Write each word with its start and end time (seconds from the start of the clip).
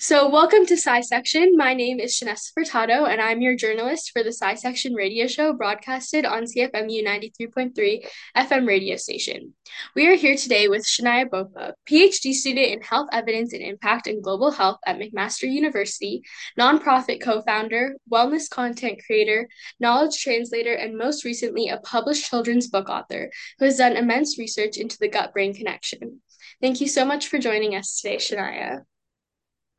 So, 0.00 0.28
welcome 0.28 0.64
to 0.66 0.74
Sci 0.74 1.00
Section. 1.00 1.56
My 1.56 1.74
name 1.74 1.98
is 1.98 2.14
Shanessa 2.14 2.52
Furtado, 2.56 3.08
and 3.08 3.20
I'm 3.20 3.40
your 3.40 3.56
journalist 3.56 4.12
for 4.12 4.22
the 4.22 4.28
Sci 4.28 4.54
Section 4.54 4.94
radio 4.94 5.26
show 5.26 5.52
broadcasted 5.52 6.24
on 6.24 6.44
CFMU 6.44 7.04
93.3 7.04 8.06
FM 8.36 8.68
radio 8.68 8.94
station. 8.94 9.54
We 9.96 10.06
are 10.06 10.14
here 10.14 10.36
today 10.36 10.68
with 10.68 10.86
Shania 10.86 11.28
Bhopa, 11.28 11.72
PhD 11.90 12.32
student 12.32 12.68
in 12.68 12.80
Health 12.80 13.08
Evidence 13.10 13.52
and 13.52 13.60
Impact 13.60 14.06
in 14.06 14.22
Global 14.22 14.52
Health 14.52 14.78
at 14.86 15.00
McMaster 15.00 15.50
University, 15.50 16.22
nonprofit 16.56 17.20
co 17.20 17.42
founder, 17.42 17.96
wellness 18.08 18.48
content 18.48 19.00
creator, 19.04 19.48
knowledge 19.80 20.22
translator, 20.22 20.74
and 20.74 20.96
most 20.96 21.24
recently, 21.24 21.70
a 21.70 21.78
published 21.78 22.30
children's 22.30 22.68
book 22.68 22.88
author 22.88 23.32
who 23.58 23.64
has 23.64 23.78
done 23.78 23.96
immense 23.96 24.38
research 24.38 24.76
into 24.76 24.96
the 25.00 25.08
gut 25.08 25.32
brain 25.32 25.52
connection. 25.52 26.20
Thank 26.62 26.80
you 26.80 26.86
so 26.86 27.04
much 27.04 27.26
for 27.26 27.40
joining 27.40 27.74
us 27.74 28.00
today, 28.00 28.18
Shania. 28.18 28.84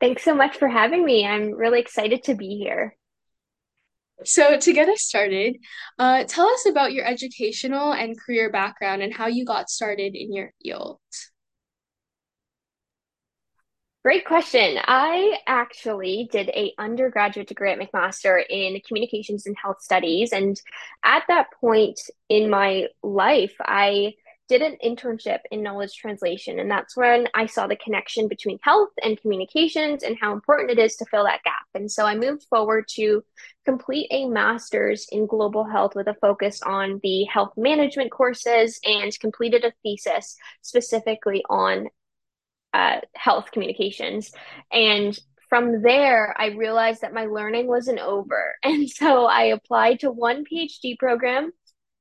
Thanks 0.00 0.24
so 0.24 0.34
much 0.34 0.56
for 0.56 0.68
having 0.68 1.04
me. 1.04 1.26
I'm 1.26 1.52
really 1.52 1.80
excited 1.80 2.24
to 2.24 2.34
be 2.34 2.56
here. 2.56 2.96
So, 4.24 4.58
to 4.58 4.72
get 4.72 4.88
us 4.88 5.02
started, 5.02 5.56
uh, 5.98 6.24
tell 6.24 6.46
us 6.48 6.66
about 6.66 6.92
your 6.92 7.06
educational 7.06 7.92
and 7.92 8.18
career 8.18 8.50
background 8.50 9.02
and 9.02 9.14
how 9.14 9.28
you 9.28 9.44
got 9.44 9.70
started 9.70 10.14
in 10.14 10.32
your 10.32 10.52
field. 10.62 11.00
Great 14.02 14.24
question. 14.24 14.78
I 14.86 15.38
actually 15.46 16.28
did 16.32 16.48
a 16.50 16.72
undergraduate 16.78 17.48
degree 17.48 17.70
at 17.70 17.78
McMaster 17.78 18.42
in 18.48 18.80
communications 18.88 19.46
and 19.46 19.54
health 19.62 19.82
studies. 19.82 20.32
And 20.32 20.58
at 21.04 21.24
that 21.28 21.48
point 21.60 22.00
in 22.30 22.48
my 22.48 22.86
life, 23.02 23.54
I 23.60 24.14
did 24.50 24.62
an 24.62 24.76
internship 24.84 25.38
in 25.52 25.62
knowledge 25.62 25.94
translation. 25.94 26.58
And 26.58 26.68
that's 26.68 26.96
when 26.96 27.28
I 27.34 27.46
saw 27.46 27.68
the 27.68 27.76
connection 27.76 28.26
between 28.26 28.58
health 28.62 28.90
and 29.00 29.20
communications 29.20 30.02
and 30.02 30.18
how 30.20 30.32
important 30.32 30.72
it 30.72 30.78
is 30.80 30.96
to 30.96 31.04
fill 31.04 31.22
that 31.22 31.44
gap. 31.44 31.62
And 31.72 31.88
so 31.88 32.04
I 32.04 32.16
moved 32.16 32.42
forward 32.50 32.86
to 32.96 33.22
complete 33.64 34.08
a 34.10 34.26
master's 34.26 35.06
in 35.12 35.28
global 35.28 35.62
health 35.62 35.94
with 35.94 36.08
a 36.08 36.16
focus 36.20 36.62
on 36.62 36.98
the 37.04 37.22
health 37.26 37.52
management 37.56 38.10
courses 38.10 38.80
and 38.84 39.16
completed 39.20 39.64
a 39.64 39.72
thesis 39.84 40.36
specifically 40.62 41.44
on 41.48 41.86
uh, 42.74 43.02
health 43.14 43.52
communications. 43.52 44.32
And 44.72 45.16
from 45.48 45.80
there, 45.80 46.34
I 46.36 46.46
realized 46.48 47.02
that 47.02 47.14
my 47.14 47.26
learning 47.26 47.68
wasn't 47.68 48.00
over. 48.00 48.56
And 48.64 48.90
so 48.90 49.26
I 49.26 49.44
applied 49.44 50.00
to 50.00 50.10
one 50.10 50.44
PhD 50.44 50.98
program 50.98 51.52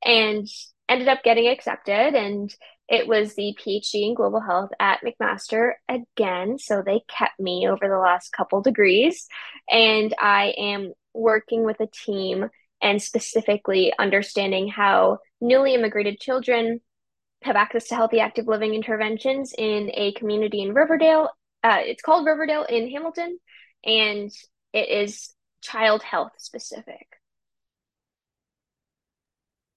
and 0.03 0.47
ended 0.89 1.07
up 1.07 1.23
getting 1.23 1.47
accepted 1.47 2.15
and 2.15 2.53
it 2.89 3.07
was 3.07 3.35
the 3.35 3.55
PhD 3.59 4.07
in 4.07 4.15
global 4.15 4.41
health 4.41 4.71
at 4.79 5.01
McMaster 5.05 5.73
again. 5.87 6.57
So 6.57 6.81
they 6.81 7.01
kept 7.07 7.39
me 7.39 7.67
over 7.69 7.87
the 7.87 7.99
last 7.99 8.31
couple 8.31 8.61
degrees. 8.61 9.27
And 9.69 10.13
I 10.19 10.55
am 10.57 10.93
working 11.13 11.63
with 11.63 11.79
a 11.79 11.87
team 11.87 12.49
and 12.81 13.01
specifically 13.01 13.93
understanding 13.99 14.67
how 14.67 15.19
newly 15.39 15.75
immigrated 15.75 16.19
children 16.19 16.81
have 17.43 17.55
access 17.55 17.87
to 17.87 17.95
healthy 17.95 18.19
active 18.19 18.47
living 18.47 18.73
interventions 18.73 19.53
in 19.57 19.91
a 19.93 20.11
community 20.13 20.61
in 20.61 20.73
Riverdale. 20.73 21.29
Uh, 21.63 21.77
it's 21.81 22.01
called 22.01 22.25
Riverdale 22.25 22.63
in 22.63 22.89
Hamilton, 22.89 23.37
and 23.83 24.31
it 24.73 24.89
is 24.89 25.33
child 25.61 26.01
health 26.01 26.31
specific. 26.37 27.08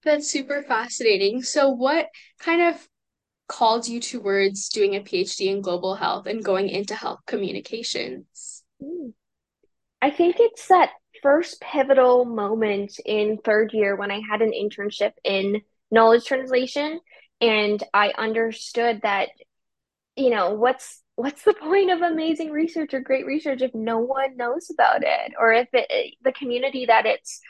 That's 0.04 0.28
super 0.28 0.62
fascinating. 0.62 1.42
So, 1.42 1.70
what 1.70 2.08
kind 2.40 2.62
of 2.62 2.88
called 3.48 3.86
you 3.86 4.00
towards 4.00 4.68
doing 4.68 4.96
a 4.96 5.00
PhD 5.00 5.46
in 5.46 5.60
global 5.60 5.94
health 5.94 6.26
and 6.26 6.44
going 6.44 6.68
into 6.68 6.94
health 6.94 7.20
communications? 7.26 8.64
Hmm. 8.82 9.10
I 10.00 10.10
think 10.10 10.36
it's 10.38 10.66
that 10.68 10.90
first 11.22 11.60
pivotal 11.60 12.24
moment 12.24 12.98
in 13.04 13.38
third 13.44 13.72
year 13.72 13.94
when 13.94 14.10
I 14.10 14.20
had 14.28 14.42
an 14.42 14.52
internship 14.52 15.12
in 15.22 15.60
knowledge 15.90 16.24
translation 16.24 17.00
and 17.40 17.82
I 17.94 18.12
understood 18.16 19.00
that 19.02 19.28
you 20.16 20.30
know 20.30 20.54
what's 20.54 21.02
what's 21.16 21.42
the 21.42 21.54
point 21.54 21.90
of 21.90 22.00
amazing 22.00 22.50
research 22.50 22.94
or 22.94 23.00
great 23.00 23.26
research 23.26 23.62
if 23.62 23.74
no 23.74 23.98
one 23.98 24.36
knows 24.36 24.68
about 24.72 25.02
it 25.02 25.34
or 25.38 25.52
if 25.52 25.68
it, 25.72 26.14
the 26.22 26.32
community 26.32 26.86
that 26.86 27.06
it's 27.06 27.40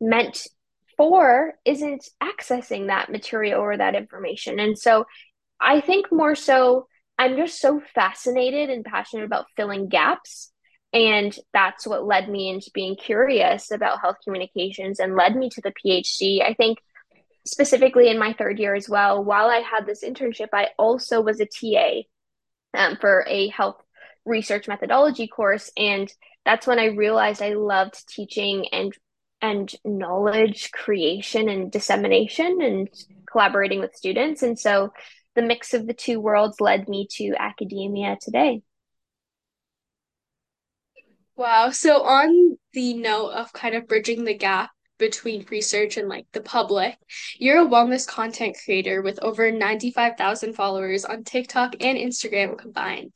meant 0.00 0.46
for 1.00 1.54
isn't 1.64 2.06
accessing 2.22 2.88
that 2.88 3.10
material 3.10 3.58
or 3.58 3.74
that 3.74 3.94
information. 3.94 4.60
And 4.60 4.78
so 4.78 5.06
I 5.58 5.80
think 5.80 6.12
more 6.12 6.34
so, 6.34 6.88
I'm 7.16 7.38
just 7.38 7.58
so 7.58 7.80
fascinated 7.94 8.68
and 8.68 8.84
passionate 8.84 9.24
about 9.24 9.46
filling 9.56 9.88
gaps. 9.88 10.52
And 10.92 11.34
that's 11.54 11.86
what 11.86 12.04
led 12.04 12.28
me 12.28 12.50
into 12.50 12.70
being 12.74 12.96
curious 12.96 13.70
about 13.70 14.02
health 14.02 14.16
communications 14.22 15.00
and 15.00 15.16
led 15.16 15.36
me 15.36 15.48
to 15.48 15.62
the 15.62 15.72
PhD. 15.72 16.42
I 16.42 16.52
think 16.52 16.76
specifically 17.46 18.10
in 18.10 18.18
my 18.18 18.34
third 18.34 18.58
year 18.58 18.74
as 18.74 18.86
well, 18.86 19.24
while 19.24 19.46
I 19.46 19.60
had 19.60 19.86
this 19.86 20.04
internship, 20.04 20.48
I 20.52 20.68
also 20.78 21.22
was 21.22 21.40
a 21.40 21.46
TA 21.46 22.02
um, 22.74 22.98
for 23.00 23.24
a 23.26 23.48
health 23.48 23.80
research 24.26 24.68
methodology 24.68 25.28
course. 25.28 25.70
And 25.78 26.12
that's 26.44 26.66
when 26.66 26.78
I 26.78 26.88
realized 26.88 27.40
I 27.40 27.54
loved 27.54 28.06
teaching 28.06 28.66
and 28.70 28.94
and 29.42 29.72
knowledge 29.84 30.70
creation 30.72 31.48
and 31.48 31.70
dissemination 31.70 32.60
and 32.60 32.88
collaborating 33.30 33.80
with 33.80 33.96
students. 33.96 34.42
And 34.42 34.58
so 34.58 34.92
the 35.34 35.42
mix 35.42 35.74
of 35.74 35.86
the 35.86 35.94
two 35.94 36.20
worlds 36.20 36.60
led 36.60 36.88
me 36.88 37.06
to 37.12 37.34
academia 37.38 38.16
today. 38.20 38.62
Wow. 41.36 41.70
So, 41.70 42.02
on 42.02 42.58
the 42.74 42.92
note 42.92 43.30
of 43.30 43.52
kind 43.54 43.74
of 43.74 43.88
bridging 43.88 44.24
the 44.24 44.36
gap 44.36 44.70
between 45.00 45.44
research 45.50 45.96
and 45.96 46.08
like 46.08 46.26
the 46.32 46.40
public. 46.40 46.96
You're 47.38 47.66
a 47.66 47.68
wellness 47.68 48.06
content 48.06 48.56
creator 48.64 49.02
with 49.02 49.18
over 49.22 49.50
95,000 49.50 50.52
followers 50.52 51.04
on 51.04 51.24
TikTok 51.24 51.74
and 51.80 51.98
Instagram 51.98 52.56
combined. 52.56 53.12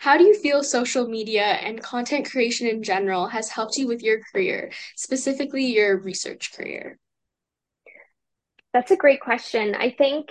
How 0.00 0.18
do 0.18 0.24
you 0.24 0.34
feel 0.34 0.62
social 0.62 1.08
media 1.08 1.44
and 1.44 1.82
content 1.82 2.30
creation 2.30 2.66
in 2.66 2.82
general 2.82 3.28
has 3.28 3.48
helped 3.48 3.78
you 3.78 3.86
with 3.86 4.02
your 4.02 4.20
career, 4.20 4.70
specifically 4.96 5.64
your 5.64 5.98
research 5.98 6.52
career? 6.52 6.98
That's 8.74 8.90
a 8.90 8.96
great 8.96 9.20
question. 9.20 9.74
I 9.74 9.90
think 9.90 10.30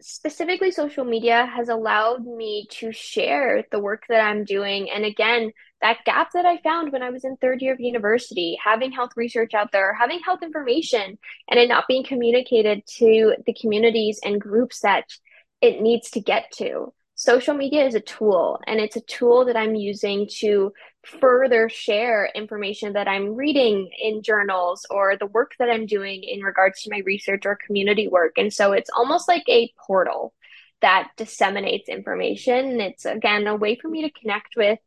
specifically 0.00 0.70
social 0.70 1.04
media 1.04 1.46
has 1.46 1.68
allowed 1.68 2.24
me 2.24 2.66
to 2.70 2.92
share 2.92 3.64
the 3.70 3.80
work 3.80 4.04
that 4.08 4.20
I'm 4.20 4.44
doing. 4.44 4.90
And 4.90 5.04
again, 5.04 5.52
that 5.80 6.04
gap 6.04 6.30
that 6.34 6.46
I 6.46 6.58
found 6.58 6.92
when 6.92 7.02
I 7.02 7.10
was 7.10 7.24
in 7.24 7.36
third 7.36 7.62
year 7.62 7.72
of 7.72 7.80
university, 7.80 8.58
having 8.62 8.92
health 8.92 9.10
research 9.16 9.54
out 9.54 9.70
there, 9.72 9.94
having 9.94 10.20
health 10.20 10.42
information, 10.42 11.18
and 11.48 11.60
it 11.60 11.68
not 11.68 11.88
being 11.88 12.04
communicated 12.04 12.82
to 12.98 13.34
the 13.46 13.54
communities 13.54 14.20
and 14.24 14.40
groups 14.40 14.80
that 14.80 15.04
it 15.60 15.80
needs 15.80 16.10
to 16.10 16.20
get 16.20 16.50
to. 16.58 16.92
Social 17.14 17.54
media 17.54 17.84
is 17.84 17.96
a 17.96 18.00
tool, 18.00 18.60
and 18.66 18.78
it's 18.78 18.96
a 18.96 19.00
tool 19.00 19.46
that 19.46 19.56
I'm 19.56 19.74
using 19.74 20.28
to 20.38 20.72
further 21.04 21.68
share 21.68 22.30
information 22.34 22.92
that 22.94 23.08
I'm 23.08 23.34
reading 23.34 23.90
in 23.98 24.22
journals 24.22 24.84
or 24.90 25.16
the 25.16 25.26
work 25.26 25.52
that 25.58 25.70
I'm 25.70 25.86
doing 25.86 26.22
in 26.22 26.40
regards 26.42 26.82
to 26.82 26.90
my 26.90 26.98
research 27.06 27.46
or 27.46 27.56
community 27.56 28.08
work. 28.08 28.36
And 28.36 28.52
so 28.52 28.72
it's 28.72 28.90
almost 28.94 29.28
like 29.28 29.44
a 29.48 29.72
portal 29.86 30.34
that 30.80 31.10
disseminates 31.16 31.88
information. 31.88 32.72
And 32.72 32.80
It's 32.82 33.04
again 33.04 33.46
a 33.46 33.56
way 33.56 33.76
for 33.76 33.88
me 33.88 34.02
to 34.02 34.20
connect 34.20 34.56
with 34.56 34.78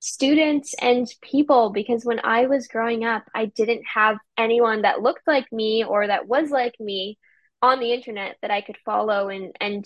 students 0.00 0.74
and 0.80 1.08
people 1.22 1.70
because 1.70 2.04
when 2.04 2.20
I 2.22 2.46
was 2.46 2.68
growing 2.68 3.04
up, 3.04 3.24
I 3.34 3.46
didn't 3.46 3.84
have 3.92 4.18
anyone 4.36 4.82
that 4.82 5.00
looked 5.02 5.26
like 5.26 5.50
me 5.50 5.84
or 5.84 6.06
that 6.06 6.28
was 6.28 6.50
like 6.50 6.78
me 6.78 7.18
on 7.62 7.80
the 7.80 7.92
internet 7.92 8.36
that 8.42 8.50
I 8.50 8.60
could 8.60 8.76
follow 8.84 9.28
and 9.30 9.56
and 9.60 9.84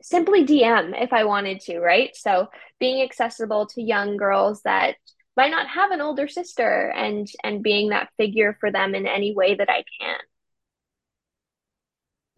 simply 0.00 0.44
DM 0.44 0.94
if 1.00 1.12
I 1.12 1.24
wanted 1.24 1.60
to, 1.62 1.80
right? 1.80 2.14
So 2.16 2.48
being 2.78 3.02
accessible 3.02 3.66
to 3.66 3.82
young 3.82 4.16
girls 4.16 4.62
that 4.62 4.96
might 5.38 5.52
not 5.52 5.68
have 5.68 5.92
an 5.92 6.02
older 6.02 6.28
sister 6.28 6.90
and 6.90 7.28
and 7.44 7.62
being 7.62 7.90
that 7.90 8.10
figure 8.18 8.58
for 8.60 8.72
them 8.72 8.94
in 8.94 9.06
any 9.06 9.34
way 9.34 9.54
that 9.54 9.70
I 9.70 9.84
can. 10.00 10.18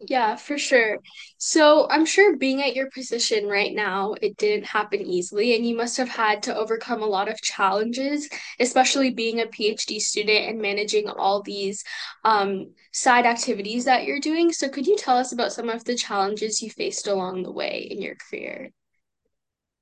Yeah, 0.07 0.35
for 0.35 0.57
sure. 0.57 0.99
So 1.37 1.87
I'm 1.89 2.05
sure 2.07 2.35
being 2.37 2.61
at 2.63 2.75
your 2.75 2.89
position 2.89 3.45
right 3.47 3.71
now, 3.73 4.15
it 4.19 4.35
didn't 4.37 4.65
happen 4.65 5.01
easily, 5.01 5.55
and 5.55 5.65
you 5.65 5.75
must 5.77 5.95
have 5.97 6.09
had 6.09 6.41
to 6.43 6.55
overcome 6.55 7.03
a 7.03 7.05
lot 7.07 7.29
of 7.29 7.39
challenges, 7.41 8.27
especially 8.59 9.11
being 9.11 9.39
a 9.41 9.45
PhD 9.45 9.99
student 10.01 10.49
and 10.49 10.59
managing 10.59 11.07
all 11.07 11.43
these 11.43 11.83
um, 12.23 12.73
side 12.91 13.27
activities 13.27 13.85
that 13.85 14.05
you're 14.05 14.19
doing. 14.19 14.51
So 14.51 14.69
could 14.69 14.87
you 14.87 14.97
tell 14.97 15.17
us 15.17 15.33
about 15.33 15.53
some 15.53 15.69
of 15.69 15.83
the 15.85 15.95
challenges 15.95 16.61
you 16.63 16.71
faced 16.71 17.07
along 17.07 17.43
the 17.43 17.51
way 17.51 17.87
in 17.91 18.01
your 18.01 18.15
career? 18.15 18.71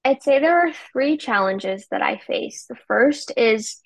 I'd 0.05 0.23
say 0.23 0.39
there 0.39 0.67
are 0.67 0.73
three 0.91 1.17
challenges 1.17 1.87
that 1.91 2.01
I 2.01 2.17
face. 2.17 2.65
The 2.67 2.77
first 2.87 3.33
is 3.35 3.81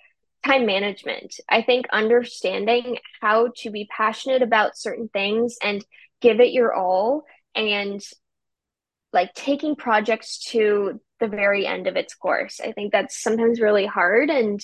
time 0.46 0.66
management. 0.66 1.36
I 1.50 1.62
think 1.62 1.88
understanding 1.92 2.98
how 3.22 3.50
to 3.58 3.72
be 3.72 3.90
passionate 3.96 4.42
about 4.42 4.78
certain 4.78 5.10
things 5.10 5.58
and 5.64 5.84
give 6.22 6.40
it 6.40 6.52
your 6.52 6.74
all 6.74 7.24
and 7.56 8.02
like 9.12 9.34
taking 9.34 9.76
projects 9.76 10.40
to 10.52 11.00
the 11.20 11.28
very 11.28 11.66
end 11.66 11.88
of 11.88 11.96
its 11.96 12.16
course. 12.16 12.60
I 12.60 12.72
think 12.74 12.92
that's 12.92 13.22
sometimes 13.22 13.62
really 13.62 13.86
hard. 13.86 14.30
And 14.30 14.60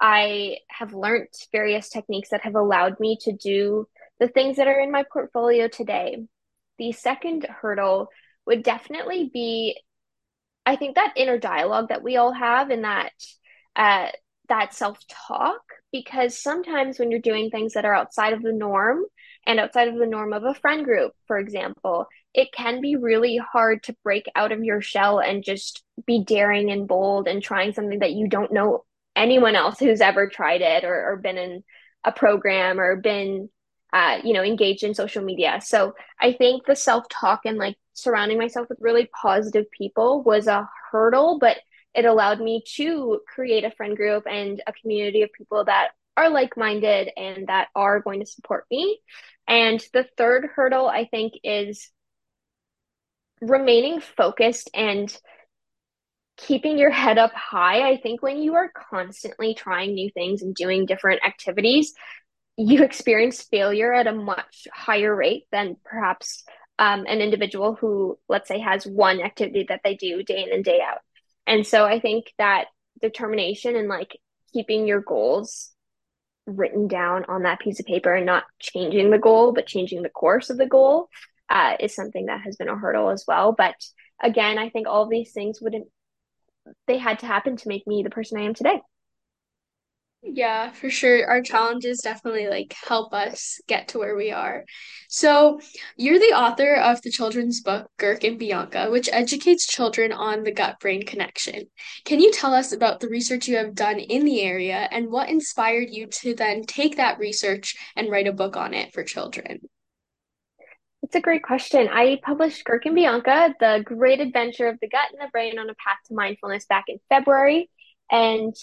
I 0.00 0.58
have 0.68 0.94
learned 0.94 1.28
various 1.52 1.88
techniques 1.88 2.30
that 2.30 2.42
have 2.42 2.54
allowed 2.54 3.00
me 3.00 3.18
to 3.22 3.32
do 3.32 3.86
the 4.20 4.28
things 4.28 4.56
that 4.56 4.68
are 4.68 4.80
in 4.80 4.92
my 4.92 5.04
portfolio 5.12 5.68
today. 5.68 6.24
The 6.78 6.92
second 6.92 7.46
hurdle 7.48 8.08
would 8.46 8.62
definitely 8.62 9.30
be, 9.32 9.78
I 10.68 10.76
think, 10.76 10.96
that 10.96 11.14
inner 11.16 11.38
dialogue 11.38 11.88
that 11.88 12.02
we 12.02 12.16
all 12.16 12.32
have 12.32 12.68
and 12.68 12.84
that 12.84 13.12
uh, 13.74 14.08
that 14.48 14.74
self 14.74 14.98
talk. 15.08 15.62
Because 15.90 16.38
sometimes 16.38 16.98
when 16.98 17.10
you're 17.10 17.20
doing 17.20 17.48
things 17.48 17.72
that 17.72 17.86
are 17.86 17.94
outside 17.94 18.34
of 18.34 18.42
the 18.42 18.52
norm 18.52 19.04
and 19.46 19.58
outside 19.58 19.88
of 19.88 19.96
the 19.96 20.06
norm 20.06 20.34
of 20.34 20.44
a 20.44 20.52
friend 20.52 20.84
group, 20.84 21.12
for 21.26 21.38
example, 21.38 22.06
it 22.34 22.52
can 22.52 22.82
be 22.82 22.96
really 22.96 23.38
hard 23.38 23.82
to 23.84 23.96
break 24.04 24.26
out 24.36 24.52
of 24.52 24.62
your 24.62 24.82
shell 24.82 25.18
and 25.18 25.42
just 25.42 25.82
be 26.06 26.22
daring 26.22 26.70
and 26.70 26.86
bold 26.86 27.26
and 27.26 27.42
trying 27.42 27.72
something 27.72 28.00
that 28.00 28.12
you 28.12 28.28
don't 28.28 28.52
know 28.52 28.84
anyone 29.16 29.56
else 29.56 29.78
who's 29.78 30.02
ever 30.02 30.28
tried 30.28 30.60
it 30.60 30.84
or, 30.84 31.12
or 31.12 31.16
been 31.16 31.38
in 31.38 31.64
a 32.04 32.12
program 32.12 32.78
or 32.78 32.96
been 32.96 33.48
uh, 33.92 34.18
you 34.22 34.32
know 34.32 34.42
engaged 34.42 34.84
in 34.84 34.94
social 34.94 35.22
media 35.22 35.60
so 35.62 35.94
i 36.20 36.32
think 36.32 36.64
the 36.66 36.76
self-talk 36.76 37.40
and 37.44 37.58
like 37.58 37.76
surrounding 37.94 38.38
myself 38.38 38.68
with 38.68 38.78
really 38.80 39.08
positive 39.20 39.64
people 39.70 40.22
was 40.22 40.46
a 40.46 40.68
hurdle 40.90 41.38
but 41.38 41.56
it 41.94 42.04
allowed 42.04 42.40
me 42.40 42.62
to 42.76 43.20
create 43.26 43.64
a 43.64 43.70
friend 43.72 43.96
group 43.96 44.24
and 44.30 44.62
a 44.66 44.72
community 44.72 45.22
of 45.22 45.30
people 45.32 45.64
that 45.64 45.88
are 46.16 46.30
like-minded 46.30 47.10
and 47.16 47.46
that 47.46 47.68
are 47.74 48.00
going 48.00 48.20
to 48.20 48.26
support 48.26 48.64
me 48.70 48.98
and 49.46 49.82
the 49.92 50.06
third 50.16 50.48
hurdle 50.54 50.86
i 50.86 51.06
think 51.06 51.32
is 51.42 51.90
remaining 53.40 54.00
focused 54.00 54.70
and 54.74 55.16
keeping 56.38 56.78
your 56.78 56.90
head 56.90 57.18
up 57.18 57.32
high. 57.34 57.88
I 57.88 57.98
think 57.98 58.22
when 58.22 58.38
you 58.40 58.54
are 58.54 58.70
constantly 58.90 59.54
trying 59.54 59.94
new 59.94 60.08
things 60.10 60.40
and 60.40 60.54
doing 60.54 60.86
different 60.86 61.20
activities, 61.26 61.92
you 62.58 62.82
experience 62.82 63.42
failure 63.42 63.94
at 63.94 64.08
a 64.08 64.12
much 64.12 64.66
higher 64.74 65.14
rate 65.14 65.44
than 65.52 65.76
perhaps 65.84 66.42
um, 66.80 67.06
an 67.06 67.20
individual 67.20 67.76
who, 67.76 68.18
let's 68.28 68.48
say, 68.48 68.58
has 68.58 68.84
one 68.84 69.20
activity 69.20 69.66
that 69.68 69.80
they 69.84 69.94
do 69.94 70.24
day 70.24 70.42
in 70.42 70.52
and 70.52 70.64
day 70.64 70.80
out. 70.80 70.98
And 71.46 71.64
so 71.64 71.84
I 71.84 72.00
think 72.00 72.32
that 72.36 72.64
determination 73.00 73.76
and 73.76 73.88
like 73.88 74.18
keeping 74.52 74.88
your 74.88 75.00
goals 75.00 75.70
written 76.46 76.88
down 76.88 77.24
on 77.28 77.44
that 77.44 77.60
piece 77.60 77.78
of 77.78 77.86
paper 77.86 78.12
and 78.12 78.26
not 78.26 78.44
changing 78.58 79.10
the 79.10 79.18
goal, 79.18 79.52
but 79.52 79.66
changing 79.66 80.02
the 80.02 80.08
course 80.08 80.50
of 80.50 80.58
the 80.58 80.66
goal 80.66 81.08
uh, 81.48 81.76
is 81.78 81.94
something 81.94 82.26
that 82.26 82.40
has 82.40 82.56
been 82.56 82.68
a 82.68 82.76
hurdle 82.76 83.10
as 83.10 83.24
well. 83.28 83.52
But 83.52 83.76
again, 84.20 84.58
I 84.58 84.68
think 84.68 84.88
all 84.88 85.08
these 85.08 85.32
things 85.32 85.60
wouldn't, 85.60 85.86
they 86.88 86.98
had 86.98 87.20
to 87.20 87.26
happen 87.26 87.56
to 87.56 87.68
make 87.68 87.86
me 87.86 88.02
the 88.02 88.10
person 88.10 88.36
I 88.36 88.42
am 88.42 88.54
today. 88.54 88.80
Yeah, 90.20 90.72
for 90.72 90.90
sure. 90.90 91.26
Our 91.28 91.40
challenges 91.42 92.00
definitely 92.00 92.48
like 92.48 92.74
help 92.86 93.14
us 93.14 93.60
get 93.68 93.88
to 93.88 93.98
where 93.98 94.16
we 94.16 94.32
are. 94.32 94.64
So, 95.08 95.60
you're 95.96 96.18
the 96.18 96.36
author 96.36 96.74
of 96.74 97.00
the 97.02 97.10
children's 97.10 97.60
book 97.60 97.88
Girk 97.98 98.24
and 98.24 98.36
Bianca, 98.36 98.88
which 98.90 99.08
educates 99.12 99.66
children 99.66 100.12
on 100.12 100.42
the 100.42 100.50
gut-brain 100.50 101.06
connection. 101.06 101.66
Can 102.04 102.18
you 102.20 102.32
tell 102.32 102.52
us 102.52 102.72
about 102.72 102.98
the 102.98 103.08
research 103.08 103.46
you 103.46 103.56
have 103.56 103.76
done 103.76 104.00
in 104.00 104.24
the 104.24 104.42
area 104.42 104.88
and 104.90 105.10
what 105.10 105.28
inspired 105.28 105.88
you 105.90 106.06
to 106.06 106.34
then 106.34 106.64
take 106.64 106.96
that 106.96 107.20
research 107.20 107.76
and 107.94 108.10
write 108.10 108.26
a 108.26 108.32
book 108.32 108.56
on 108.56 108.74
it 108.74 108.92
for 108.92 109.04
children? 109.04 109.60
It's 111.02 111.14
a 111.14 111.20
great 111.20 111.44
question. 111.44 111.88
I 111.90 112.18
published 112.22 112.66
Girk 112.66 112.86
and 112.86 112.96
Bianca, 112.96 113.54
The 113.60 113.82
Great 113.84 114.20
Adventure 114.20 114.66
of 114.66 114.78
the 114.80 114.88
Gut 114.88 115.10
and 115.12 115.20
the 115.20 115.30
Brain 115.30 115.60
on 115.60 115.70
a 115.70 115.74
Path 115.74 115.98
to 116.08 116.14
Mindfulness 116.14 116.66
back 116.66 116.84
in 116.88 116.98
February. 117.08 117.70
And 118.10 118.54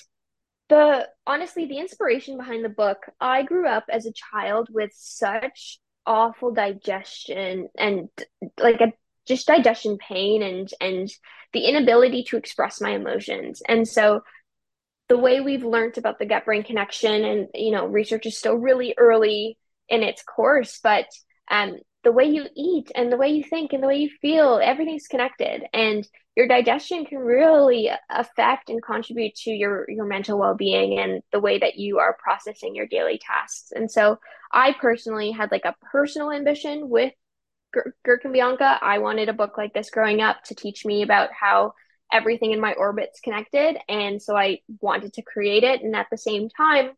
the 0.70 1.08
honestly, 1.28 1.66
the 1.66 1.78
inspiration 1.78 2.38
behind 2.38 2.64
the 2.64 2.70
book, 2.70 3.06
I 3.20 3.44
grew 3.44 3.68
up 3.68 3.86
as 3.90 4.06
a 4.06 4.14
child 4.14 4.70
with 4.72 4.92
such 4.94 5.80
awful 6.06 6.54
digestion 6.54 7.68
and 7.78 8.10
like 8.60 8.80
a 8.82 8.94
just 9.28 9.48
digestion 9.48 9.98
pain 9.98 10.44
and 10.44 10.70
and 10.80 11.10
the 11.54 11.66
inability 11.66 12.24
to 12.24 12.38
express 12.38 12.82
my 12.82 12.92
emotions. 12.92 13.62
And 13.68 13.88
so 13.88 14.22
the 15.08 15.18
way 15.18 15.40
we've 15.40 15.64
learned 15.64 15.98
about 15.98 16.20
the 16.20 16.26
gut 16.26 16.46
brain 16.46 16.64
connection 16.64 17.24
and 17.24 17.48
you 17.54 17.72
know 17.72 17.86
research 17.86 18.26
is 18.26 18.38
still 18.38 18.56
really 18.56 18.96
early 18.98 19.58
in 19.88 20.02
its 20.02 20.24
course 20.24 20.80
but 20.82 21.06
um, 21.52 21.78
the 22.06 22.12
way 22.12 22.26
you 22.26 22.46
eat 22.56 22.92
and 22.96 23.12
the 23.12 23.18
way 23.18 23.30
you 23.30 23.44
think 23.44 23.74
and 23.74 23.84
the 23.84 23.88
way 23.88 23.98
you 23.98 24.10
feel, 24.22 24.62
everything's 24.64 25.08
connected. 25.08 25.64
And 25.74 26.08
your 26.36 26.48
digestion 26.48 27.06
can 27.06 27.20
really 27.20 27.90
affect 28.10 28.70
and 28.70 28.84
contribute 28.84 29.36
to 29.36 29.52
your, 29.52 29.90
your 29.90 30.06
mental 30.06 30.38
well 30.38 30.56
being 30.56 31.00
and 31.00 31.22
the 31.32 31.40
way 31.40 31.60
that 31.60 31.78
you 31.78 32.00
are 32.00 32.18
processing 32.22 32.76
your 32.76 32.88
daily 32.88 33.18
tasks. 33.18 33.72
And 33.74 33.90
so 33.90 34.20
I 34.52 34.74
personally 34.74 35.32
had 35.32 35.52
like 35.52 35.66
a 35.66 35.76
personal 35.92 36.32
ambition 36.32 36.90
with 36.90 37.14
and 37.74 38.34
Bianca. 38.34 38.80
I 38.82 39.00
wanted 39.00 39.30
a 39.30 39.34
book 39.34 39.58
like 39.58 39.74
this 39.74 39.90
growing 39.90 40.22
up 40.22 40.44
to 40.46 40.56
teach 40.56 40.86
me 40.86 41.04
about 41.04 41.30
how 41.38 41.74
everything 42.12 42.52
in 42.52 42.62
my 42.62 42.74
orbit's 42.74 43.20
connected. 43.20 43.78
And 43.90 44.22
so 44.22 44.36
I 44.36 44.60
wanted 44.82 45.14
to 45.14 45.22
create 45.22 45.64
it. 45.64 45.82
And 45.82 45.96
at 45.96 46.08
the 46.12 46.18
same 46.18 46.50
time, 46.50 46.92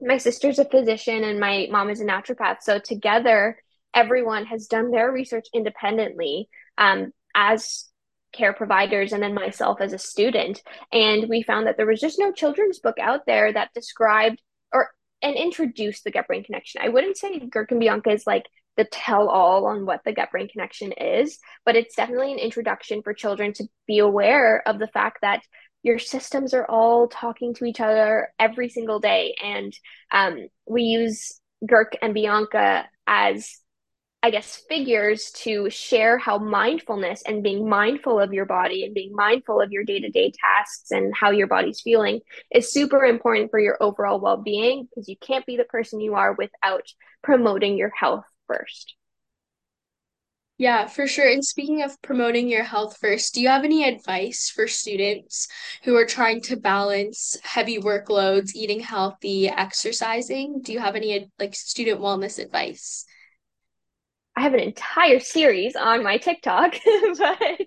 my 0.00 0.18
sister's 0.18 0.58
a 0.58 0.64
physician 0.64 1.24
and 1.24 1.38
my 1.38 1.68
mom 1.70 1.90
is 1.90 2.00
a 2.00 2.04
naturopath. 2.04 2.58
So 2.62 2.78
together, 2.78 3.58
everyone 3.94 4.46
has 4.46 4.66
done 4.66 4.90
their 4.90 5.12
research 5.12 5.46
independently 5.54 6.48
um, 6.76 7.12
as 7.34 7.86
care 8.32 8.52
providers 8.52 9.12
and 9.12 9.22
then 9.22 9.34
myself 9.34 9.80
as 9.80 9.92
a 9.92 9.98
student. 9.98 10.62
And 10.92 11.28
we 11.28 11.42
found 11.42 11.66
that 11.66 11.76
there 11.76 11.86
was 11.86 12.00
just 12.00 12.18
no 12.18 12.32
children's 12.32 12.78
book 12.78 12.98
out 12.98 13.26
there 13.26 13.52
that 13.52 13.74
described 13.74 14.42
or 14.72 14.90
and 15.22 15.36
introduced 15.36 16.04
the 16.04 16.10
gut 16.10 16.26
brain 16.26 16.44
connection. 16.44 16.80
I 16.82 16.88
wouldn't 16.88 17.16
say 17.16 17.34
and 17.34 17.80
Bianca 17.80 18.10
is 18.10 18.26
like 18.26 18.46
the 18.76 18.84
tell 18.84 19.28
all 19.28 19.66
on 19.66 19.84
what 19.84 20.00
the 20.04 20.12
gut 20.12 20.30
brain 20.30 20.48
connection 20.48 20.92
is 20.92 21.38
but 21.66 21.76
it's 21.76 21.94
definitely 21.94 22.32
an 22.32 22.38
introduction 22.38 23.02
for 23.02 23.12
children 23.12 23.52
to 23.52 23.68
be 23.86 23.98
aware 23.98 24.66
of 24.66 24.78
the 24.78 24.86
fact 24.88 25.18
that 25.20 25.42
your 25.82 25.98
systems 25.98 26.54
are 26.54 26.66
all 26.68 27.08
talking 27.08 27.54
to 27.54 27.64
each 27.64 27.80
other 27.80 28.32
every 28.38 28.68
single 28.68 29.00
day. 29.00 29.34
And 29.42 29.76
um, 30.12 30.46
we 30.66 30.82
use 30.82 31.40
Girk 31.64 31.94
and 32.00 32.14
Bianca 32.14 32.88
as 33.06 33.58
I 34.24 34.30
guess, 34.30 34.62
figures 34.68 35.32
to 35.42 35.68
share 35.68 36.16
how 36.16 36.38
mindfulness 36.38 37.22
and 37.26 37.42
being 37.42 37.68
mindful 37.68 38.20
of 38.20 38.32
your 38.32 38.46
body 38.46 38.84
and 38.84 38.94
being 38.94 39.12
mindful 39.12 39.60
of 39.60 39.72
your 39.72 39.82
day 39.82 39.98
to 39.98 40.10
day 40.10 40.32
tasks 40.32 40.92
and 40.92 41.12
how 41.14 41.30
your 41.30 41.48
body's 41.48 41.80
feeling 41.80 42.20
is 42.54 42.72
super 42.72 43.04
important 43.04 43.50
for 43.50 43.58
your 43.58 43.76
overall 43.80 44.20
well 44.20 44.36
being 44.36 44.84
because 44.84 45.08
you 45.08 45.16
can't 45.16 45.44
be 45.44 45.56
the 45.56 45.64
person 45.64 46.00
you 46.00 46.14
are 46.14 46.34
without 46.34 46.84
promoting 47.22 47.76
your 47.76 47.90
health 47.98 48.24
first. 48.46 48.94
Yeah, 50.58 50.86
for 50.86 51.08
sure. 51.08 51.28
And 51.28 51.44
speaking 51.44 51.82
of 51.82 52.00
promoting 52.02 52.48
your 52.48 52.62
health 52.62 52.98
first, 53.00 53.34
do 53.34 53.40
you 53.40 53.48
have 53.48 53.64
any 53.64 53.82
advice 53.82 54.48
for 54.48 54.68
students 54.68 55.48
who 55.82 55.96
are 55.96 56.06
trying 56.06 56.40
to 56.42 56.56
balance 56.56 57.36
heavy 57.42 57.78
workloads, 57.78 58.54
eating 58.54 58.78
healthy, 58.78 59.48
exercising? 59.48 60.60
Do 60.62 60.72
you 60.72 60.78
have 60.78 60.94
any 60.94 61.28
like 61.40 61.56
student 61.56 62.00
wellness 62.00 62.38
advice? 62.38 63.04
I 64.36 64.42
have 64.42 64.54
an 64.54 64.60
entire 64.60 65.20
series 65.20 65.76
on 65.76 66.02
my 66.02 66.16
TikTok, 66.16 66.72
but 67.18 67.60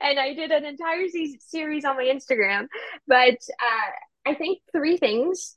and 0.00 0.18
I 0.18 0.32
did 0.34 0.52
an 0.52 0.64
entire 0.64 1.06
series 1.40 1.84
on 1.84 1.96
my 1.96 2.04
Instagram. 2.04 2.68
But 3.06 3.34
uh, 3.34 3.90
I 4.30 4.34
think 4.34 4.60
three 4.72 4.96
things 4.96 5.56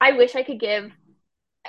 I 0.00 0.12
wish 0.12 0.34
I 0.34 0.42
could 0.42 0.58
give. 0.58 0.90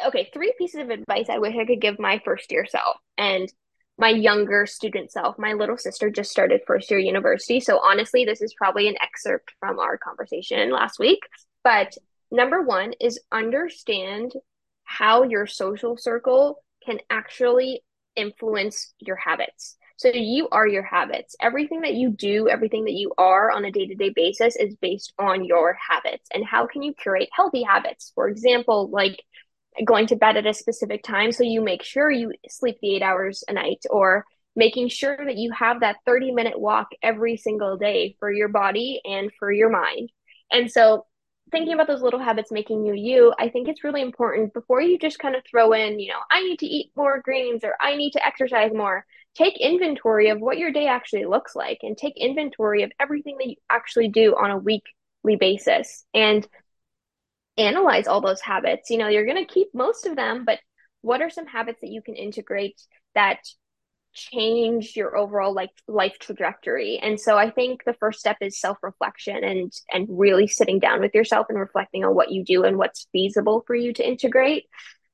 Okay, 0.08 0.32
three 0.34 0.54
pieces 0.58 0.82
of 0.82 0.90
advice 0.90 1.28
I 1.30 1.38
wish 1.38 1.56
I 1.56 1.66
could 1.66 1.82
give 1.82 2.00
my 2.00 2.20
first 2.25 2.52
year 2.52 2.66
self 2.66 2.98
and 3.18 3.52
my 4.00 4.10
younger 4.10 4.66
student 4.66 5.12
self. 5.12 5.38
My 5.38 5.54
little 5.54 5.78
sister 5.78 6.10
just 6.10 6.32
started 6.32 6.62
first 6.66 6.90
year 6.90 7.00
university, 7.00 7.60
so 7.60 7.80
honestly, 7.80 8.25
this 8.25 8.42
is 8.42 8.56
probably 8.58 8.88
an 8.88 8.98
excerpt 9.00 9.54
from 9.60 9.78
our 9.78 10.00
conversation 10.00 10.72
last 10.72 10.98
week. 10.98 11.20
But 11.63 11.96
number 12.32 12.63
one 12.63 12.94
is 13.00 13.22
understand 13.32 14.34
how 14.84 15.22
your 15.22 15.46
social 15.46 15.98
circle 15.98 16.63
can 16.84 16.98
actually 17.12 17.84
influence 18.15 18.93
your 19.00 19.15
habits. 19.15 19.77
So 19.98 20.10
you 20.10 20.50
are 20.51 20.67
your 20.67 20.84
habits. 20.84 21.36
Everything 21.39 21.82
that 21.82 21.93
you 21.93 22.10
do, 22.10 22.50
everything 22.50 22.86
that 22.86 22.93
you 22.93 23.13
are 23.17 23.51
on 23.51 23.63
a 23.65 23.72
day 23.72 23.88
to 23.88 23.96
day 23.96 24.10
basis 24.10 24.55
is 24.55 24.75
based 24.75 25.13
on 25.20 25.46
your 25.46 25.77
habits. 25.89 26.27
And 26.34 26.43
how 26.46 26.65
can 26.67 26.82
you 26.82 26.93
curate 26.93 27.29
healthy 27.32 27.63
habits? 27.63 28.12
For 28.15 28.27
example, 28.27 28.89
like 28.89 29.24
going 29.86 30.08
to 30.08 30.15
bed 30.15 30.38
at 30.38 30.46
a 30.46 30.53
specific 30.53 31.03
time 31.03 31.32
so 31.32 31.43
you 31.43 31.62
make 31.62 31.84
sure 31.84 32.12
you 32.12 32.34
sleep 32.48 32.77
the 32.82 32.96
eight 32.96 33.01
hours 33.01 33.43
a 33.48 33.53
night, 33.53 33.84
or 33.89 34.25
making 34.55 34.88
sure 34.88 35.17
that 35.17 35.38
you 35.38 35.51
have 35.51 35.79
that 35.79 35.98
30 36.05 36.32
minute 36.32 36.60
walk 36.60 36.89
every 37.01 37.38
single 37.38 37.77
day 37.77 38.15
for 38.20 38.32
your 38.32 38.50
body 38.50 39.01
and 39.03 39.32
for 39.39 39.51
your 39.51 39.70
mind. 39.70 40.10
And 40.51 40.72
so 40.72 41.05
thinking 41.53 41.74
about 41.74 41.88
those 41.88 42.01
little 42.01 42.19
habits 42.19 42.51
making 42.51 42.86
you 42.86 42.93
you, 42.93 43.33
I 43.39 43.48
think 43.50 43.69
it's 43.69 43.86
really 43.86 44.01
important 44.01 44.53
before 44.53 44.81
you 44.81 45.00
just 45.00 45.19
kind 45.19 45.36
of 45.38 45.43
throw 45.50 45.72
in, 45.74 46.00
you 46.01 46.10
know, 46.10 46.19
I 46.31 46.43
need 46.43 46.60
to 46.60 46.65
eat 46.67 46.91
more 46.98 47.22
greens 47.22 47.63
or 47.63 47.75
I 47.79 47.95
need 47.95 48.12
to 48.12 48.25
exercise 48.25 48.74
more. 48.74 49.05
take 49.36 49.57
inventory 49.60 50.29
of 50.29 50.39
what 50.39 50.57
your 50.57 50.72
day 50.72 50.88
actually 50.88 51.25
looks 51.25 51.55
like 51.55 51.79
and 51.83 51.98
take 51.98 52.13
inventory 52.17 52.83
of 52.83 52.91
everything 53.00 53.38
that 53.38 53.48
you 53.48 53.55
actually 53.69 54.07
do 54.10 54.36
on 54.36 54.51
a 54.51 54.57
weekly 54.57 55.38
basis 55.39 56.05
and 56.13 56.48
analyze 57.57 58.07
all 58.07 58.22
those 58.22 58.41
habits. 58.41 58.89
You 58.89 58.98
know, 58.98 59.07
you're 59.07 59.25
going 59.25 59.45
to 59.45 59.53
keep 59.53 59.69
most 59.74 60.05
of 60.05 60.15
them, 60.15 60.45
but 60.45 60.60
what 61.01 61.22
are 61.22 61.29
some 61.29 61.48
habits 61.48 61.81
that 61.81 61.91
you 61.91 62.01
can 62.01 62.15
integrate 62.15 62.81
that 63.15 63.39
change 64.13 64.96
your 64.96 65.17
overall 65.17 65.53
like 65.53 65.72
life 65.88 66.17
trajectory. 66.20 67.00
And 67.01 67.20
so 67.20 67.38
i 67.38 67.50
think 67.50 67.84
the 67.84 67.96
first 67.96 68.20
step 68.20 68.38
is 68.41 68.60
self-reflection 68.60 69.43
and 69.43 69.72
and 69.91 70.08
really 70.10 70.48
sitting 70.48 70.79
down 70.79 71.01
with 71.01 71.13
yourself 71.13 71.48
and 71.50 71.60
reflecting 71.60 72.03
on 72.05 72.15
what 72.15 72.32
you 72.32 72.43
do 72.43 72.63
and 72.63 72.77
what's 72.77 73.08
feasible 73.12 73.63
for 73.65 73.75
you 73.75 73.93
to 73.93 74.08
integrate. 74.08 74.65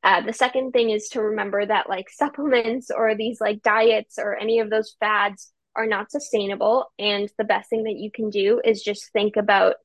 Uh, 0.03 0.21
the 0.21 0.33
second 0.33 0.71
thing 0.71 0.89
is 0.91 1.09
to 1.09 1.21
remember 1.21 1.65
that 1.65 1.89
like 1.89 2.09
supplements 2.09 2.89
or 2.89 3.15
these 3.15 3.41
like 3.41 3.61
diets 3.61 4.17
or 4.17 4.35
any 4.35 4.59
of 4.59 4.69
those 4.69 4.95
fads 4.99 5.51
are 5.75 5.87
not 5.87 6.11
sustainable. 6.11 6.91
And 6.97 7.29
the 7.37 7.43
best 7.43 7.69
thing 7.69 7.83
that 7.83 7.97
you 7.97 8.11
can 8.11 8.29
do 8.29 8.61
is 8.63 8.81
just 8.81 9.11
think 9.11 9.35
about 9.35 9.75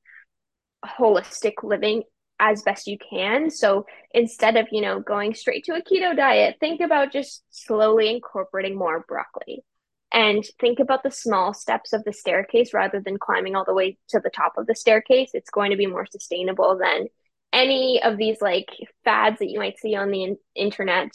holistic 0.85 1.63
living 1.63 2.03
as 2.41 2.63
best 2.63 2.87
you 2.87 2.99
can. 2.99 3.51
So 3.51 3.87
instead 4.13 4.57
of, 4.57 4.67
you 4.73 4.81
know, 4.81 5.01
going 5.01 5.35
straight 5.35 5.65
to 5.65 5.75
a 5.75 5.83
keto 5.83 6.17
diet, 6.17 6.57
think 6.61 6.81
about 6.81 7.13
just 7.13 7.43
slowly 7.51 8.11
incorporating 8.11 8.77
more 8.77 9.05
broccoli. 9.07 9.65
And 10.13 10.45
think 10.61 10.79
about 10.79 11.03
the 11.03 11.11
small 11.11 11.53
steps 11.55 11.93
of 11.93 12.05
the 12.05 12.13
staircase 12.13 12.73
rather 12.73 13.01
than 13.01 13.19
climbing 13.19 13.57
all 13.57 13.65
the 13.65 13.75
way 13.75 13.99
to 14.11 14.21
the 14.21 14.31
top 14.31 14.55
of 14.57 14.67
the 14.67 14.75
staircase. 14.75 15.31
It's 15.35 15.51
going 15.51 15.73
to 15.73 15.77
be 15.77 15.87
more 15.87 16.07
sustainable 16.07 16.79
than 16.79 17.09
any 17.53 18.01
of 18.03 18.17
these 18.17 18.41
like 18.41 18.69
fads 19.05 19.39
that 19.39 19.51
you 19.51 19.59
might 19.59 19.79
see 19.79 19.97
on 19.97 20.11
the 20.11 20.23
in- 20.23 20.39
internet. 20.55 21.11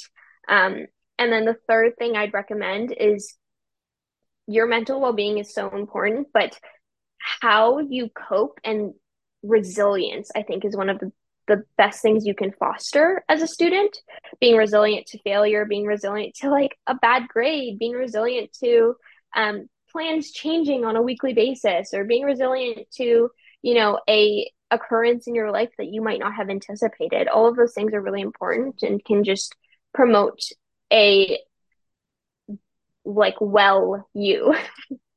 Um, 0.48 0.88
and 1.18 1.32
then 1.32 1.46
the 1.46 1.58
third 1.68 1.98
thing 1.98 2.16
I'd 2.16 2.34
recommend 2.34 2.92
is 2.92 3.36
your 4.48 4.68
mental 4.68 5.00
well 5.00 5.14
being 5.14 5.38
is 5.38 5.54
so 5.54 5.70
important, 5.70 6.28
but 6.34 6.60
how 7.20 7.80
you 7.80 8.10
cope 8.10 8.60
and 8.64 8.94
resilience, 9.44 10.32
I 10.36 10.44
think, 10.44 10.66
is 10.66 10.76
one 10.76 10.90
of 10.90 11.00
the, 11.00 11.12
the 11.48 11.64
best 11.78 12.02
things 12.02 12.26
you 12.26 12.36
can 12.36 12.52
foster 12.52 13.24
as 13.30 13.42
a 13.42 13.48
student. 13.48 13.98
Being 14.40 14.58
resilient 14.58 15.08
to 15.08 15.20
failure, 15.20 15.66
being 15.66 15.86
resilient 15.86 16.36
to 16.36 16.50
like 16.50 16.78
a 16.88 16.96
bad 16.96 17.28
grade, 17.28 17.80
being 17.80 17.94
resilient 17.94 18.52
to 18.64 18.96
um, 19.36 19.70
plans 19.92 20.32
changing 20.32 20.86
on 20.86 20.96
a 20.96 21.02
weekly 21.02 21.34
basis, 21.34 21.94
or 21.94 22.04
being 22.04 22.24
resilient 22.24 22.88
to, 22.96 23.30
you 23.62 23.74
know, 23.74 24.00
a 24.10 24.50
occurrence 24.72 25.28
in 25.28 25.36
your 25.36 25.52
life 25.52 25.72
that 25.78 25.88
you 25.88 26.02
might 26.02 26.20
not 26.20 26.36
have 26.36 26.50
anticipated. 26.50 27.28
All 27.28 27.48
of 27.48 27.56
those 27.56 27.74
things 27.74 27.94
are 27.94 28.02
really 28.02 28.22
important 28.22 28.84
and 28.84 29.04
can 29.04 29.24
just 29.24 29.56
promote 29.94 30.40
a 30.92 31.40
like 33.06 33.36
well 33.40 34.08
you 34.14 34.54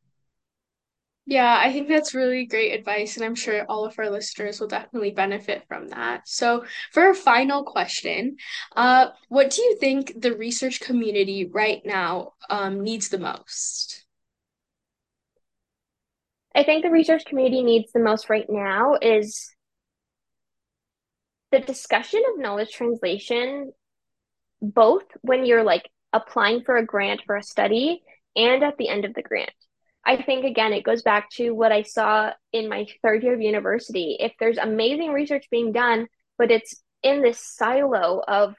Yeah, 1.32 1.58
I 1.58 1.72
think 1.72 1.88
that's 1.88 2.12
really 2.14 2.44
great 2.44 2.78
advice, 2.78 3.16
and 3.16 3.24
I'm 3.24 3.34
sure 3.34 3.64
all 3.66 3.86
of 3.86 3.98
our 3.98 4.10
listeners 4.10 4.60
will 4.60 4.68
definitely 4.68 5.12
benefit 5.12 5.64
from 5.66 5.88
that. 5.88 6.28
So, 6.28 6.66
for 6.90 7.08
a 7.08 7.14
final 7.14 7.64
question, 7.64 8.36
uh, 8.76 9.06
what 9.30 9.48
do 9.48 9.62
you 9.62 9.78
think 9.78 10.20
the 10.20 10.36
research 10.36 10.80
community 10.80 11.46
right 11.50 11.80
now 11.86 12.34
um, 12.50 12.82
needs 12.82 13.08
the 13.08 13.18
most? 13.18 14.04
I 16.54 16.64
think 16.64 16.84
the 16.84 16.90
research 16.90 17.24
community 17.24 17.62
needs 17.62 17.92
the 17.92 18.00
most 18.00 18.28
right 18.28 18.50
now 18.50 18.98
is 19.00 19.54
the 21.50 21.60
discussion 21.60 22.22
of 22.30 22.42
knowledge 22.42 22.72
translation, 22.72 23.72
both 24.60 25.04
when 25.22 25.46
you're 25.46 25.64
like 25.64 25.88
applying 26.12 26.62
for 26.62 26.76
a 26.76 26.84
grant 26.84 27.22
for 27.24 27.38
a 27.38 27.42
study 27.42 28.02
and 28.36 28.62
at 28.62 28.76
the 28.76 28.90
end 28.90 29.06
of 29.06 29.14
the 29.14 29.22
grant. 29.22 29.48
I 30.04 30.20
think 30.20 30.44
again, 30.44 30.72
it 30.72 30.84
goes 30.84 31.02
back 31.02 31.30
to 31.34 31.52
what 31.52 31.72
I 31.72 31.82
saw 31.82 32.32
in 32.52 32.68
my 32.68 32.86
third 33.02 33.22
year 33.22 33.34
of 33.34 33.40
university. 33.40 34.16
If 34.18 34.32
there's 34.40 34.58
amazing 34.58 35.12
research 35.12 35.46
being 35.50 35.72
done, 35.72 36.08
but 36.38 36.50
it's 36.50 36.82
in 37.02 37.22
this 37.22 37.38
silo 37.38 38.22
of 38.26 38.54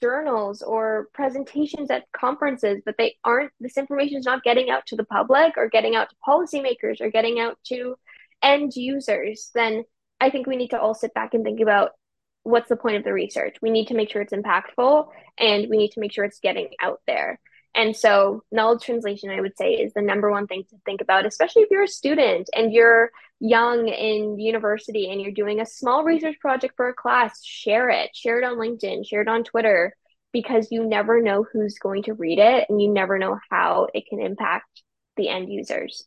journals 0.00 0.62
or 0.62 1.08
presentations 1.14 1.90
at 1.90 2.10
conferences, 2.12 2.82
but 2.84 2.96
they 2.98 3.16
aren't, 3.24 3.52
this 3.60 3.76
information 3.76 4.18
is 4.18 4.24
not 4.24 4.42
getting 4.42 4.70
out 4.70 4.86
to 4.86 4.96
the 4.96 5.04
public 5.04 5.54
or 5.56 5.68
getting 5.68 5.96
out 5.96 6.08
to 6.10 6.16
policymakers 6.26 7.00
or 7.00 7.10
getting 7.10 7.38
out 7.40 7.58
to 7.66 7.96
end 8.42 8.72
users, 8.74 9.50
then 9.54 9.84
I 10.20 10.30
think 10.30 10.46
we 10.46 10.56
need 10.56 10.70
to 10.70 10.80
all 10.80 10.94
sit 10.94 11.14
back 11.14 11.34
and 11.34 11.44
think 11.44 11.60
about 11.60 11.92
what's 12.42 12.68
the 12.68 12.76
point 12.76 12.96
of 12.96 13.04
the 13.04 13.12
research. 13.12 13.56
We 13.60 13.70
need 13.70 13.88
to 13.88 13.94
make 13.94 14.10
sure 14.10 14.22
it's 14.22 14.32
impactful 14.32 15.08
and 15.38 15.66
we 15.68 15.76
need 15.76 15.90
to 15.92 16.00
make 16.00 16.12
sure 16.12 16.24
it's 16.24 16.40
getting 16.40 16.70
out 16.80 17.00
there. 17.06 17.40
And 17.74 17.94
so, 17.94 18.42
knowledge 18.50 18.82
translation, 18.82 19.30
I 19.30 19.40
would 19.40 19.56
say, 19.56 19.74
is 19.74 19.92
the 19.92 20.02
number 20.02 20.30
one 20.30 20.46
thing 20.46 20.64
to 20.70 20.76
think 20.84 21.00
about, 21.00 21.26
especially 21.26 21.62
if 21.62 21.70
you're 21.70 21.84
a 21.84 21.88
student 21.88 22.48
and 22.54 22.72
you're 22.72 23.10
young 23.40 23.88
in 23.88 24.38
university 24.38 25.10
and 25.10 25.20
you're 25.20 25.30
doing 25.30 25.60
a 25.60 25.66
small 25.66 26.02
research 26.02 26.36
project 26.40 26.74
for 26.76 26.88
a 26.88 26.94
class. 26.94 27.44
Share 27.44 27.88
it, 27.88 28.10
share 28.14 28.40
it 28.40 28.44
on 28.44 28.56
LinkedIn, 28.56 29.06
share 29.06 29.22
it 29.22 29.28
on 29.28 29.44
Twitter, 29.44 29.94
because 30.32 30.68
you 30.70 30.84
never 30.84 31.22
know 31.22 31.44
who's 31.52 31.78
going 31.78 32.02
to 32.04 32.14
read 32.14 32.38
it 32.38 32.66
and 32.68 32.82
you 32.82 32.92
never 32.92 33.18
know 33.18 33.38
how 33.50 33.86
it 33.94 34.06
can 34.08 34.20
impact 34.20 34.82
the 35.16 35.28
end 35.28 35.52
users. 35.52 36.06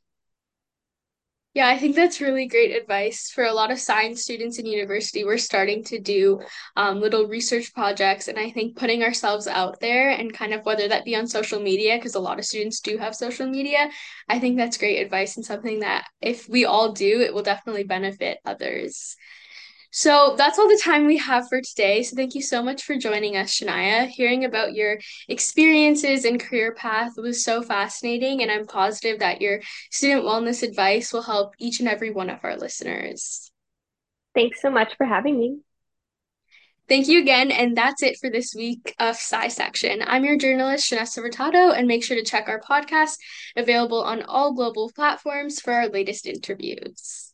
Yeah, 1.54 1.68
I 1.68 1.78
think 1.78 1.98
that's 1.98 2.22
really 2.22 2.48
great 2.48 2.74
advice 2.74 3.30
for 3.30 3.44
a 3.44 3.52
lot 3.52 3.72
of 3.72 3.80
science 3.80 4.22
students 4.24 4.58
in 4.58 4.66
university. 4.66 5.26
We're 5.26 5.38
starting 5.38 5.84
to 5.86 6.00
do 6.00 6.40
um, 6.78 7.02
little 7.02 7.28
research 7.28 7.74
projects, 7.74 8.30
and 8.30 8.40
I 8.40 8.52
think 8.52 8.78
putting 8.78 9.04
ourselves 9.04 9.48
out 9.48 9.82
there 9.82 10.12
and 10.12 10.32
kind 10.34 10.54
of 10.54 10.66
whether 10.66 10.88
that 10.88 11.04
be 11.04 11.14
on 11.14 11.28
social 11.28 11.60
media, 11.60 11.98
because 11.98 12.16
a 12.16 12.22
lot 12.22 12.40
of 12.40 12.46
students 12.46 12.80
do 12.80 12.98
have 13.00 13.16
social 13.16 13.48
media, 13.48 13.90
I 14.30 14.40
think 14.40 14.56
that's 14.56 14.78
great 14.78 15.04
advice 15.04 15.36
and 15.36 15.46
something 15.46 15.82
that 15.82 16.06
if 16.22 16.48
we 16.48 16.64
all 16.64 16.94
do, 16.94 17.20
it 17.20 17.34
will 17.34 17.44
definitely 17.44 17.84
benefit 17.84 18.38
others. 18.46 19.18
So 19.94 20.36
that's 20.38 20.58
all 20.58 20.70
the 20.70 20.82
time 20.82 21.06
we 21.06 21.18
have 21.18 21.50
for 21.50 21.62
today. 21.62 22.02
So 22.04 22.16
thank 22.16 22.34
you 22.34 22.42
so 22.42 22.64
much 22.64 22.84
for 22.84 22.96
joining 22.96 23.36
us, 23.36 23.60
Shania. 23.60 24.08
Hearing 24.08 24.46
about 24.46 24.74
your 24.74 25.00
experiences 25.28 26.24
and 26.24 26.40
career 26.40 26.74
path 26.74 27.12
was 27.18 27.44
so 27.44 27.62
fascinating, 27.62 28.42
and 28.42 28.50
I'm 28.50 28.66
positive 28.66 29.20
that 29.20 29.42
your 29.42 29.60
student 29.92 30.24
wellness 30.24 30.64
advice 30.64 31.12
will 31.12 31.24
help 31.24 31.56
each 31.60 31.82
and 31.82 31.90
every 31.90 32.10
one 32.10 32.30
of 32.30 32.40
our 32.44 32.56
listeners. 32.56 33.52
Thanks 34.34 34.62
so 34.62 34.72
much 34.72 34.96
for 34.96 35.06
having 35.06 35.38
me. 35.38 35.60
Thank 36.88 37.10
you 37.10 37.20
again, 37.22 37.52
and 37.52 37.76
that's 37.76 38.02
it 38.02 38.18
for 38.20 38.30
this 38.30 38.54
week 38.56 38.96
of 38.98 39.16
Sci 39.16 39.50
Section. 39.50 40.04
I'm 40.06 40.24
your 40.24 40.38
journalist, 40.38 40.90
Shanessa 40.90 41.20
Furtado, 41.20 41.78
and 41.78 41.88
make 41.88 42.04
sure 42.04 42.18
to 42.18 42.24
check 42.24 42.48
our 42.48 42.62
podcast 42.62 43.18
available 43.58 44.02
on 44.02 44.24
all 44.24 44.54
global 44.54 44.90
platforms 44.94 45.60
for 45.60 45.74
our 45.74 45.88
latest 45.90 46.26
interviews. 46.26 47.31